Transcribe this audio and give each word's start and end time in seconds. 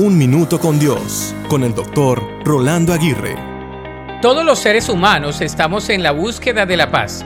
Un 0.00 0.16
Minuto 0.16 0.60
con 0.60 0.78
Dios, 0.78 1.34
con 1.48 1.64
el 1.64 1.74
doctor 1.74 2.22
Rolando 2.44 2.92
Aguirre. 2.92 3.34
Todos 4.22 4.44
los 4.44 4.60
seres 4.60 4.88
humanos 4.88 5.40
estamos 5.40 5.88
en 5.88 6.04
la 6.04 6.12
búsqueda 6.12 6.66
de 6.66 6.76
la 6.76 6.92
paz. 6.92 7.24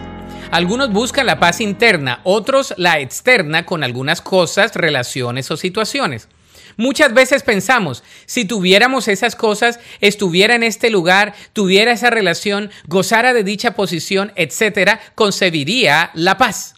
Algunos 0.51 0.91
buscan 0.91 1.27
la 1.27 1.39
paz 1.39 1.61
interna, 1.61 2.23
otros 2.25 2.73
la 2.79 2.99
externa 2.99 3.67
con 3.67 3.85
algunas 3.85 4.23
cosas, 4.23 4.75
relaciones 4.75 5.51
o 5.51 5.59
situaciones. 5.59 6.31
Muchas 6.79 7.13
veces 7.13 7.43
pensamos, 7.43 8.05
si 8.25 8.47
tuviéramos 8.47 9.07
esas 9.07 9.37
cosas, 9.37 9.79
estuviera 10.01 10.55
en 10.55 10.63
este 10.63 10.89
lugar, 10.89 11.35
tuviera 11.53 11.93
esa 11.93 12.09
relación, 12.09 12.71
gozara 12.87 13.35
de 13.35 13.45
dicha 13.45 13.75
posición, 13.75 14.33
etcétera, 14.35 14.99
concebiría 15.15 16.11
la 16.15 16.39
paz. 16.39 16.77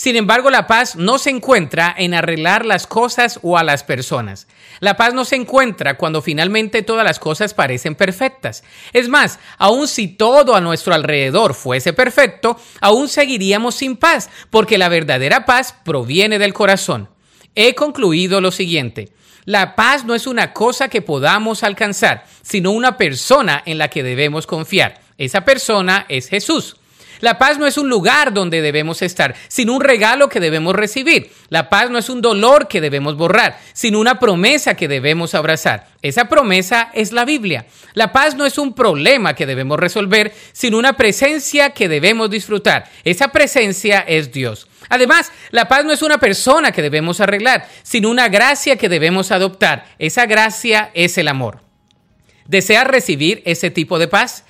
Sin 0.00 0.16
embargo, 0.16 0.48
la 0.48 0.66
paz 0.66 0.96
no 0.96 1.18
se 1.18 1.28
encuentra 1.28 1.94
en 1.94 2.14
arreglar 2.14 2.64
las 2.64 2.86
cosas 2.86 3.38
o 3.42 3.58
a 3.58 3.64
las 3.64 3.84
personas. 3.84 4.46
La 4.78 4.96
paz 4.96 5.12
no 5.12 5.26
se 5.26 5.36
encuentra 5.36 5.98
cuando 5.98 6.22
finalmente 6.22 6.80
todas 6.80 7.04
las 7.04 7.18
cosas 7.18 7.52
parecen 7.52 7.94
perfectas. 7.94 8.64
Es 8.94 9.10
más, 9.10 9.38
aun 9.58 9.86
si 9.86 10.08
todo 10.08 10.54
a 10.54 10.62
nuestro 10.62 10.94
alrededor 10.94 11.52
fuese 11.52 11.92
perfecto, 11.92 12.58
aún 12.80 13.10
seguiríamos 13.10 13.74
sin 13.74 13.98
paz, 13.98 14.30
porque 14.48 14.78
la 14.78 14.88
verdadera 14.88 15.44
paz 15.44 15.74
proviene 15.84 16.38
del 16.38 16.54
corazón. 16.54 17.10
He 17.54 17.74
concluido 17.74 18.40
lo 18.40 18.52
siguiente. 18.52 19.12
La 19.44 19.76
paz 19.76 20.06
no 20.06 20.14
es 20.14 20.26
una 20.26 20.54
cosa 20.54 20.88
que 20.88 21.02
podamos 21.02 21.62
alcanzar, 21.62 22.24
sino 22.40 22.70
una 22.70 22.96
persona 22.96 23.62
en 23.66 23.76
la 23.76 23.88
que 23.88 24.02
debemos 24.02 24.46
confiar. 24.46 25.02
Esa 25.18 25.44
persona 25.44 26.06
es 26.08 26.30
Jesús. 26.30 26.79
La 27.20 27.38
paz 27.38 27.58
no 27.58 27.66
es 27.66 27.76
un 27.76 27.88
lugar 27.88 28.32
donde 28.32 28.62
debemos 28.62 29.02
estar, 29.02 29.34
sino 29.48 29.74
un 29.74 29.82
regalo 29.82 30.28
que 30.28 30.40
debemos 30.40 30.74
recibir. 30.74 31.30
La 31.48 31.68
paz 31.68 31.90
no 31.90 31.98
es 31.98 32.08
un 32.08 32.22
dolor 32.22 32.68
que 32.68 32.80
debemos 32.80 33.16
borrar, 33.16 33.58
sino 33.72 34.00
una 34.00 34.18
promesa 34.18 34.74
que 34.74 34.88
debemos 34.88 35.34
abrazar. 35.34 35.88
Esa 36.02 36.28
promesa 36.28 36.90
es 36.94 37.12
la 37.12 37.24
Biblia. 37.24 37.66
La 37.94 38.12
paz 38.12 38.34
no 38.34 38.46
es 38.46 38.58
un 38.58 38.74
problema 38.74 39.34
que 39.34 39.46
debemos 39.46 39.78
resolver, 39.78 40.32
sino 40.52 40.78
una 40.78 40.96
presencia 40.96 41.70
que 41.70 41.88
debemos 41.88 42.30
disfrutar. 42.30 42.88
Esa 43.04 43.28
presencia 43.28 44.00
es 44.00 44.32
Dios. 44.32 44.66
Además, 44.88 45.30
la 45.50 45.68
paz 45.68 45.84
no 45.84 45.92
es 45.92 46.02
una 46.02 46.18
persona 46.18 46.72
que 46.72 46.82
debemos 46.82 47.20
arreglar, 47.20 47.68
sino 47.82 48.10
una 48.10 48.28
gracia 48.28 48.76
que 48.76 48.88
debemos 48.88 49.30
adoptar. 49.30 49.86
Esa 49.98 50.26
gracia 50.26 50.90
es 50.94 51.18
el 51.18 51.28
amor. 51.28 51.60
¿Deseas 52.46 52.86
recibir 52.86 53.42
ese 53.44 53.70
tipo 53.70 53.98
de 53.98 54.08
paz? 54.08 54.44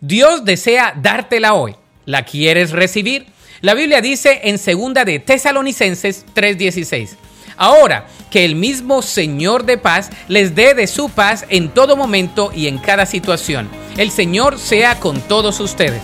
Dios 0.00 0.44
desea 0.44 0.92
dártela 0.96 1.54
hoy. 1.54 1.74
¿La 2.06 2.24
quieres 2.24 2.70
recibir? 2.70 3.26
La 3.60 3.74
Biblia 3.74 4.00
dice 4.00 4.40
en 4.44 4.56
segunda 4.58 5.04
de 5.04 5.18
Tesalonicenses 5.18 6.24
3:16. 6.34 7.16
Ahora, 7.56 8.06
que 8.30 8.44
el 8.44 8.54
mismo 8.54 9.02
Señor 9.02 9.64
de 9.64 9.76
paz 9.76 10.10
les 10.28 10.54
dé 10.54 10.74
de 10.74 10.86
su 10.86 11.08
paz 11.08 11.44
en 11.48 11.70
todo 11.70 11.96
momento 11.96 12.52
y 12.54 12.68
en 12.68 12.78
cada 12.78 13.06
situación. 13.06 13.68
El 13.96 14.12
Señor 14.12 14.56
sea 14.58 15.00
con 15.00 15.20
todos 15.22 15.58
ustedes. 15.58 16.02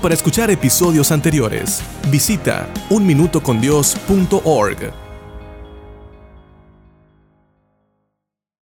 Para 0.00 0.14
escuchar 0.14 0.48
episodios 0.50 1.10
anteriores, 1.10 1.82
visita 2.10 2.68
unminutocondios.org. 2.88 5.09